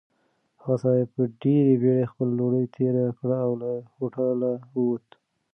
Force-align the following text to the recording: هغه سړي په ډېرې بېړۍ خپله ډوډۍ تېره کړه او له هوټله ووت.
هغه 0.61 0.75
سړي 0.83 1.03
په 1.13 1.21
ډېرې 1.41 1.73
بېړۍ 1.81 2.05
خپله 2.11 2.31
ډوډۍ 2.37 2.65
تېره 2.75 3.05
کړه 3.19 3.37
او 3.45 3.51
له 3.61 3.71
هوټله 3.95 4.49
ووت. 4.73 5.07